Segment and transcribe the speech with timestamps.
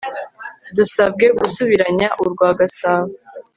[0.75, 3.11] dusabwe gusubiranya urwagasabo